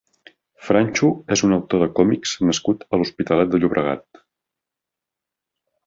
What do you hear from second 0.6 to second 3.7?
Franchu és un autor de còmics nascut a l'Hospitalet de